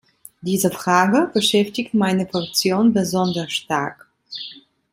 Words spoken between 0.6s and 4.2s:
Frage beschäftigt meine Fraktion besonders stark.